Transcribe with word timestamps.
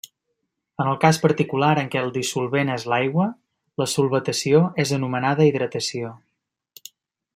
En 0.83 0.87
el 0.91 0.95
cas 1.03 1.19
particular 1.25 1.67
en 1.81 1.91
què 1.95 1.99
el 2.05 2.09
dissolvent 2.15 2.71
és 2.77 2.85
l'aigua, 2.93 3.27
la 3.83 3.87
solvatació 3.93 4.63
és 4.85 4.95
anomenada 4.99 5.47
hidratació. 5.51 6.11